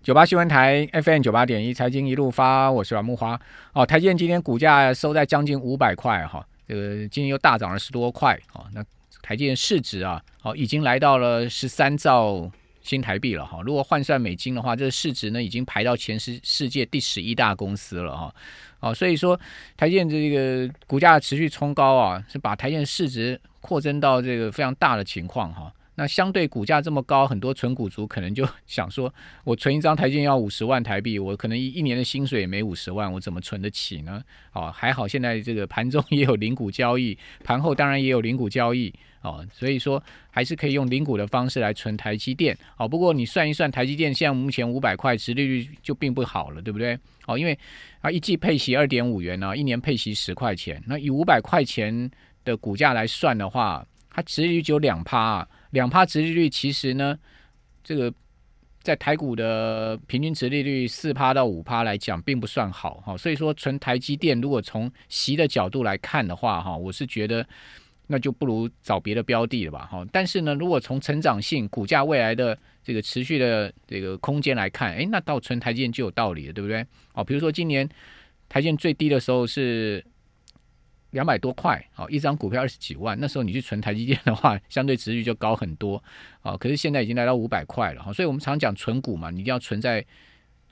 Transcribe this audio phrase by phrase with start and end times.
[0.00, 3.38] 九八新闻台 FM 九八点一，财经一路发，我是阮木花。
[3.72, 8.64] 哦，台积电今天股价收在将近五百块哈，这个今天又大涨了十多块哦。
[8.72, 8.82] 那
[9.22, 12.48] 台积电市值啊，哦，已经来到了十三兆
[12.80, 13.60] 新台币了哈。
[13.62, 18.34] 如果换算美金的话，这个市值呢，已经排到全世世界第十一大公司了哈。
[18.78, 19.38] 哦，所以说
[19.76, 25.70] 台积电这个股价持续冲高啊，是把台积电市值扩增到这个非常大的情况哈。
[25.98, 29.12] 那相对股价这么高，很多存股族可能就 想说，
[29.42, 34.22] 我存一张台积要五十万台币，我可能一一年的薪水也没五十万，我怎么存得起呢？
[34.52, 42.56] 哦，还好现在这个盘中 也有零股交易，盘后当然也有零股交易哦，所以说还是可以用零股的方式来存台积电。
[42.76, 46.96] 哦，不过你算一算，台积电现在目前五百块，殖利率就并不好了，对不对？
[47.26, 47.58] 哦，因为
[48.02, 52.08] 啊一季配息二点五元呢，一年配息十块钱，那以五百块钱
[52.44, 55.18] 的股价来算的话，它殖利率只有两趴。
[55.18, 57.18] 啊两趴殖利率其实呢，
[57.84, 58.12] 这个
[58.82, 63.16] 在台股的平均值利率四趴到五趴来讲，并不算好哈。
[63.16, 67.46] 所以说，纯台积电如果从息的角度来看的话哈，我是觉得
[68.06, 70.06] 那就不如找别的标的了吧哈。
[70.10, 76.86] 但是呢，如果从成长性、股价未来的这个持续的这个空间来看，诶，那到纯台积电就有道理了，对不对？
[77.12, 77.86] 哦，比如说今年
[78.48, 80.04] 台积电最低的时候是。
[81.10, 86.02] 两百多块，好一张股票二十几万，那时候你去存台积电的话，相对值率就高很多，
[86.42, 90.04] 啊，可是现在已经来到五百块了，哈，所以我们常讲存股嘛，你一定要存在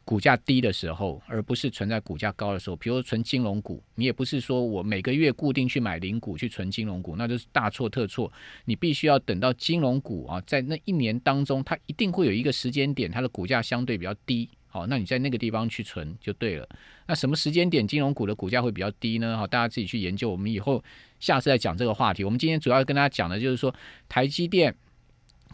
[0.05, 2.77] 股价低的时候，而不是存在股价高的时候。
[2.77, 8.31] 比如存金融股，你也不是说我每个月固定去买零股去存金融股，那就是大错特错。
[8.67, 14.49] 你必须要等到金融股啊，在那一年当中，它一定会有一个时间点，它的股价相对比较低。
[14.77, 16.69] 好，那你在那个地方去存就对了。
[17.07, 19.35] 那什么时间点金融股的股价会比较低呢？
[19.35, 20.29] 好，大家自己去研究。
[20.29, 20.85] 我们以后
[21.19, 22.23] 下次再讲这个话题。
[22.23, 23.75] 我们今天主要跟大家讲的就是说，
[24.07, 24.75] 台积电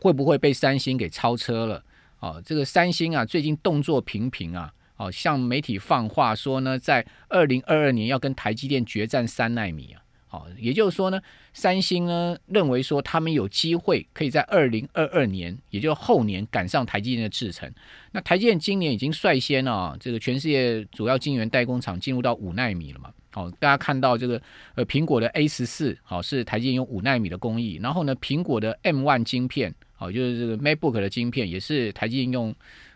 [0.01, 1.85] 会不会被三星给超车了？
[2.19, 10.02] 哦，这个三星啊，最近动作频频啊，哦，向媒体放话说呢，在二零二二年要跟台积电决战三纳米啊。
[10.33, 11.21] 好，也就是说呢，
[11.53, 17.71] 三星呢认为说他们有机会可以在二零二二年，也就后年赶上台积电的制程。
[18.13, 23.11] 那台积电今年已经率先啊，这个全世界主要晶圆代工厂进入到五纳米了嘛。
[23.29, 24.41] 好，大家看到这个
[24.75, 27.79] 呃苹果的 A 十四，好是台积电用五纳米的工艺。
[27.83, 32.55] 然后呢，苹果的 M one 晶片，好就是这个 MacBook 的晶片，也是台积电用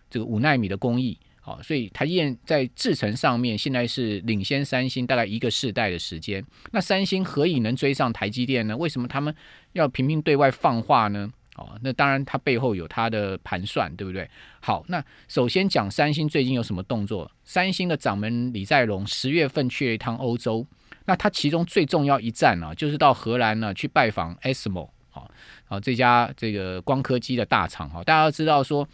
[0.09, 1.19] 这个五纳米的工艺。
[1.47, 6.45] 好，所以台积电在制程上面现在是领先三星大概一个世代的时间。
[6.73, 8.77] 那三星何以能追上台积电呢？
[8.77, 9.33] 为什么他们
[9.73, 11.33] 要频频对外放话呢？
[11.55, 14.29] 哦，那当然它背后有它的盘算，对不对？
[14.59, 17.31] 好，那首先讲三星最近有什么动作？
[17.45, 20.67] 三星的掌门李在镕十月份去了一趟欧洲，
[21.05, 25.31] 那他其中最重要一站呢，就是到荷兰呢去拜访 ASML，好，
[25.67, 28.03] 好这家这个光刻机的大厂哈。
[28.03, 28.87] 大家要知道说，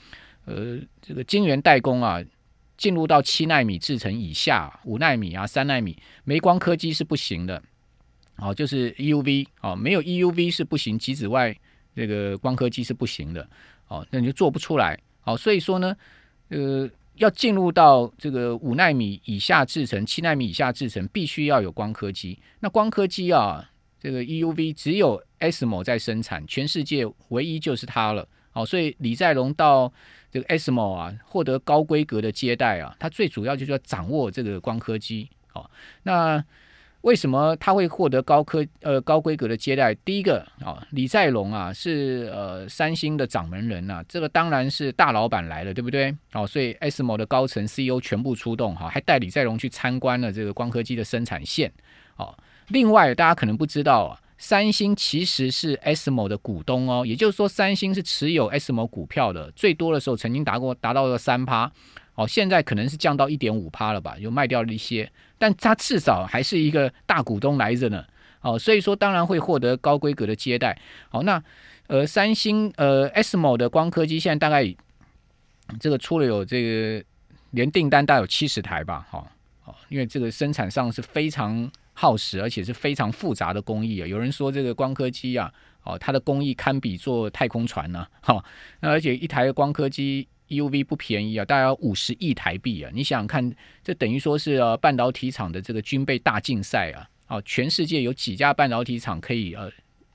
[0.44, 2.20] 呃，这个晶圆代工啊。
[2.82, 7.62] 进入到七纳米制程以下，五纳米啊，三纳米，没光刻机是不行的。
[8.38, 11.56] 哦，就是 EUV 哦，没有 EUV 是不行，极紫外
[11.94, 13.48] 这个光刻机是不行的。
[13.86, 14.98] 哦，那你就做不出来。
[15.22, 15.96] 哦，所以说呢，
[16.48, 22.36] 呃，要进入到这个五纳米以下制程、七纳米以下制程，必须要有光刻机。
[22.58, 23.70] 那光刻机啊，
[24.00, 28.26] 这个 EUV 只有 ASML 在生产，全世界唯一就是它了。
[28.52, 29.92] 哦，所以李在龙到。
[30.32, 35.28] 这个 ASML 啊，获得高规格的接待啊，他最主要就是要掌握这个光刻机。
[35.52, 35.70] 哦，
[36.04, 36.42] 那
[37.02, 39.94] 为什么他会获得高科呃高规格的接待？
[39.96, 46.16] 第一个啊，李在龙啊是呃三星的掌门人呐，这个当然是大老板来了，对不对？
[46.32, 51.70] 哦，所以 ASML 的高层 CEO 全部出动哈，还带李在龙去参观了这个光刻机的生产线。
[52.16, 52.34] 哦，
[52.68, 54.18] 另外大家可能不知道啊。
[54.44, 61.70] 三星其实是 SMO 的股东哦，也就是说，三星是持有 SMO 股票的，最多的时候曾经达过达到了三趴，
[62.16, 65.08] 哦，现在可能是降到一点五趴了吧，又卖掉了一些，
[65.38, 68.04] 但它至少还是一个大股东来着呢，
[68.40, 70.76] 哦，所以说当然会获得高规格的接待，
[71.08, 71.40] 好，那
[71.86, 74.74] 呃，三星呃 SMO 的光刻机现在大概
[75.78, 77.04] 这个出了有这个
[77.52, 79.24] 连订单大概有七十台吧，哈，
[79.66, 81.70] 哦，因为这个生产上是非常。
[81.92, 84.06] 耗时，而且是非常复杂的工艺啊！
[84.06, 85.52] 有人说这个光刻机啊，
[85.84, 88.44] 哦，它的工艺堪比做太空船呢， 哈。
[88.80, 92.90] 那而且一台光刻机 UV 不便宜啊，大概五十亿台币啊！
[92.94, 93.54] 你想想看，
[93.84, 97.08] 这等于说是呃半导体厂的这个军备大竞赛啊！
[97.28, 99.70] 哦，全世界有几家半导体厂可以呃？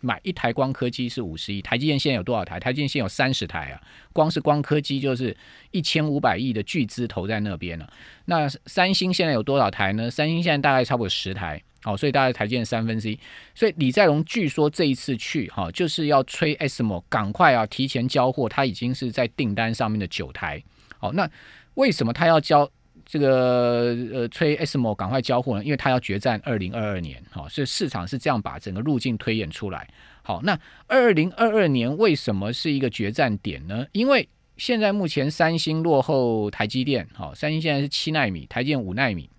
[0.07, 2.57] 买一台光刻机是五十亿，台积电现在有多少台？
[2.57, 3.81] 台积电现在有三十台啊，
[4.13, 5.35] 光是光刻机就是
[5.71, 7.91] 一千五百亿的巨资投在那边了。
[8.23, 10.09] 那三星现在有多少台呢？
[10.09, 13.19] 三星现在大概差不多十台，好，所以大概台积电三分之一。
[13.53, 20.63] 所以李在镕据说这一次去哈，就是要催 SMO 赶快啊，提前交货，他已经是在订单上面的九台。
[20.97, 21.29] 好，那
[21.73, 22.69] 为什么他要交
[23.09, 25.63] 这个呃催 SMO 赶快交货呢？
[25.63, 29.87] 因为他要决战二零二二年，好，所以市场是这样把整个路径推演出来。
[30.23, 33.85] 好，那二零二二年为什么是一个决战点呢？
[33.93, 34.27] 因为
[34.57, 39.29] 现在目前三星落后台积电，好，三星现在是七纳米，台积电五纳米。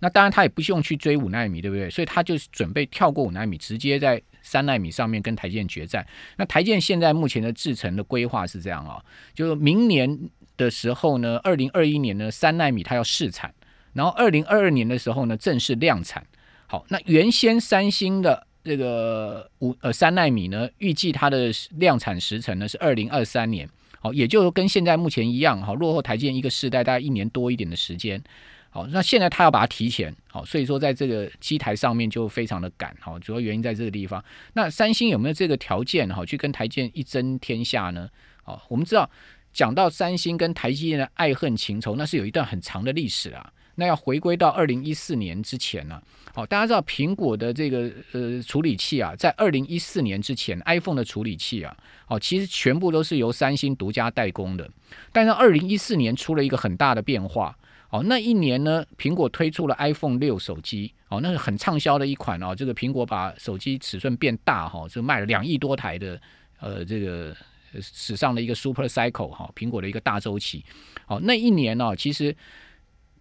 [0.00, 1.88] 那当然他也不用去追五纳米，对不对？
[1.88, 6.04] 所以他就是准备跳过五纳米，直接在三纳米上面跟台积电决战。
[6.36, 10.18] 那台积电现在目前的制程的规划是这样啊，就是明年
[10.56, 13.52] 的时候呢，二零二一年呢三纳米它要试产，
[13.92, 16.26] 然后二零二二年的时候呢正式量产。
[16.66, 23.68] 好，那原先三星的这个五呃三纳米呢，预计它的量产时程呢是二零二三年。
[24.00, 28.22] 好，也就跟现在目前一样，哈，落后台积电一个世代大概一年多一点的时间。
[28.68, 34.22] 好，那现在他要把它提前，好，所以说在这个机台上面就非常的赶，好，主要原因在这个地方。
[34.54, 38.10] 那三星有没有这个条件，哈，去跟台积电一争天下呢？
[38.42, 39.08] 好，我们知道
[39.54, 43.50] 讲到三星跟台积电的爱恨情仇，那是有一段很长的历史啊。
[43.76, 46.00] 那要回归到二零一四年之前呢？
[46.32, 54.68] 好，大家知道苹果的这个呃处理器啊，在二零一四年之前，iPhone 的处理器啊，哦，其实全部都是由三星独家代工的。
[55.10, 57.56] 但是二零一四年出了一个很大的变化，
[57.90, 62.54] 哦，那一年呢，苹果推出了 iPhone 六手机，哦，那是很畅销的一款哦。
[62.54, 66.20] 这个苹果把手机尺寸变大，哈，就卖了两亿多台的，
[66.60, 67.36] 呃，这个
[67.80, 70.64] 史上的一个 Super Cycle 哈，苹果的一个大周期。
[71.06, 72.34] 好，那一年呢，其实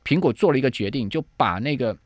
[0.03, 1.97] 苹果做了一个决定，就把那个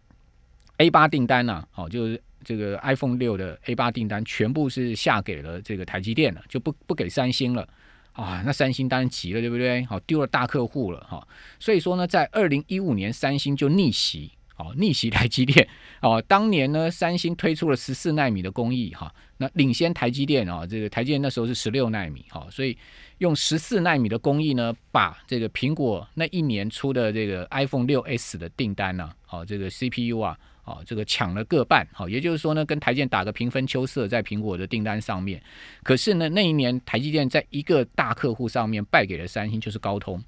[0.77, 7.67] A 八订单呢，好，就是这个 iPhone 六的 A 八订单，全部是下给了这个台积电了，就不不给三星了
[8.13, 8.41] 啊。
[8.45, 9.83] 那三星当然急了，对不对？
[9.85, 11.27] 好，丢了大客户了哈。
[11.59, 15.67] 所以说呢，在二零一五年，三星就逆袭，哦，逆袭台积电
[16.01, 16.21] 哦。
[16.27, 20.65] 当年呢，三星推出了十四纳米的工艺哈，那领先台积电啊。
[20.65, 22.77] 这个台积电那时候是十六纳米哈，所以
[23.19, 30.37] 用十四纳米的工艺呢，把这个苹果那一年出的这个 iPhone 六 S 的订单呢，好，这个 CPU 啊。
[30.67, 35.41] 哦，这个抢了各半，好，也就是说呢，跟台积电打个平分秋色，在苹果的订单上面。
[35.81, 40.21] 可是呢，那一年台积电在一个大客户上面败给了三星，就是高通。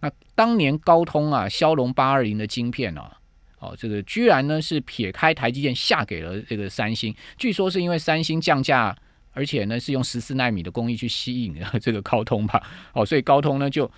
[0.00, 3.20] 那当年高通啊，骁龙八二零的晶片啊，
[3.62, 7.14] 哦，这个居然呢是撇开台积电下给了这个三星。
[7.38, 8.94] 据说是因为三星降价，
[9.30, 12.62] 而且呢是用十四纳米的工艺去吸引了这个高通吧。
[12.92, 13.90] 哦，所以高通呢就。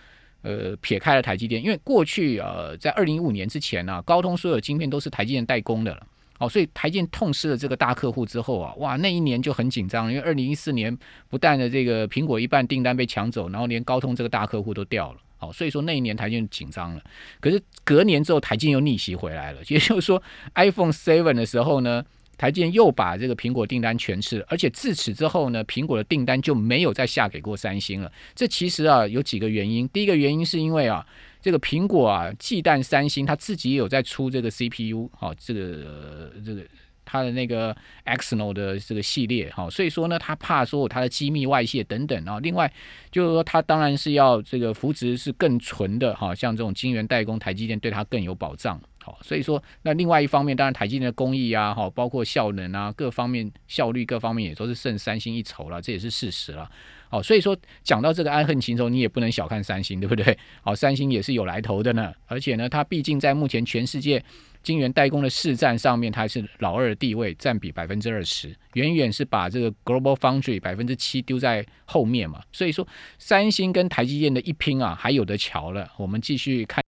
[0.47, 6.07] 呃，撇开了台积电，因为过去呃，在二零一五年之前呢，高通所有晶片都是台积电代工的了，
[6.39, 10.95] 哦，所以台积电痛失了这个大客户之后啊，哇，那一年就很紧张，因为二零一四年
[11.31, 17.03] 不但的这个苹果一半订单被抢走，然后连高通这个大客户都掉了，哦，所以说那一年台积紧张了。
[17.41, 20.23] 可是隔年之后，台积又逆袭回来了，也就是说
[20.55, 22.05] ，iPhone Seven 的时候呢。
[22.37, 28.11] 台积又把这个苹果订单全吃了，而且自此之后呢，苹果的订单就没有再下给过三星了。
[28.35, 31.07] 这其实啊有几个原因，第一个原因是因为啊，
[31.41, 36.63] 这个苹果啊忌惮三星，他自己也有在出这个 CPU，好，这个这个
[37.05, 42.39] 它的那个 XNo 的这个系列，哈，所以说呢，他怕说它的机密外泄等等啊。
[42.41, 42.71] 另外
[43.11, 48.81] 就是说，他当然是要这个扶持是更纯的，哈，像这种晶圆代工，台积电对它更有保障。
[49.05, 56.71] 好，所以说那另外一方面，当然台积电的工艺啊，哈，包括效能啊，各方面效率各方面也都是胜三星一筹了，这也是事实了。
[57.11, 60.37] 好，所以说讲到这个爱恨情仇，你也不能小看三星，对不对？
[60.63, 64.25] 好，三星也是有来头的呢，而且呢，它毕竟在目前全世界
[64.63, 72.41] 晶圆代工的市占上面，它是老二的地位，占比百分之二十，远远是把这个 Global Foundry 百分之七丢在后面嘛。
[72.51, 72.89] 所以说，
[73.19, 75.87] 三星跟台积电的一拼啊，还有的瞧了。
[75.99, 76.83] 我们继续看。